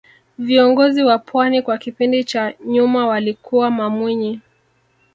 viongozi 0.37 1.03
wa 1.03 1.17
pwani 1.19 1.61
kwa 1.61 1.77
kipindi 1.77 2.23
cha 2.23 2.53
nyuma 2.65 3.07
walikuwa 3.07 3.71
mamwinyi 3.71 4.39